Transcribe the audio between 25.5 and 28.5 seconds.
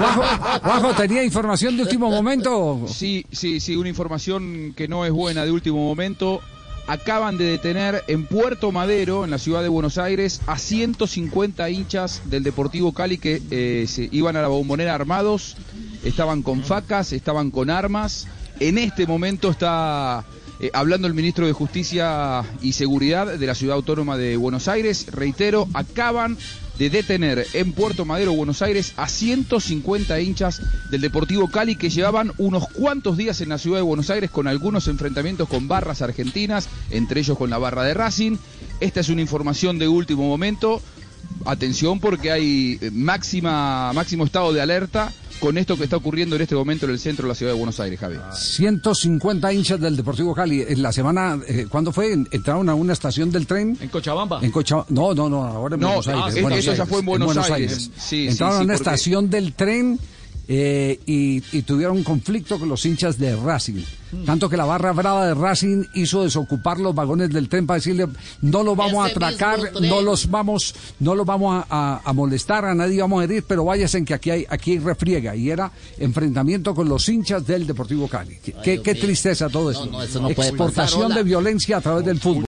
acaban de detener en Puerto Madero,